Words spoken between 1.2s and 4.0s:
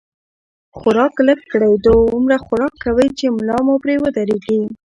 لږ کړئ، دومره خوراک کوئ، چې ملا مو پرې